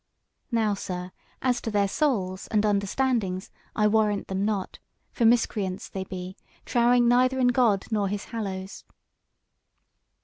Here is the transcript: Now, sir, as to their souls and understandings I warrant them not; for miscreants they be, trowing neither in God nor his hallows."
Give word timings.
Now, 0.51 0.73
sir, 0.73 1.11
as 1.43 1.61
to 1.61 1.69
their 1.69 1.87
souls 1.87 2.47
and 2.47 2.65
understandings 2.65 3.51
I 3.75 3.85
warrant 3.87 4.29
them 4.29 4.43
not; 4.43 4.79
for 5.11 5.25
miscreants 5.25 5.89
they 5.89 6.05
be, 6.05 6.35
trowing 6.65 7.07
neither 7.07 7.37
in 7.37 7.49
God 7.49 7.85
nor 7.91 8.07
his 8.07 8.25
hallows." 8.25 8.83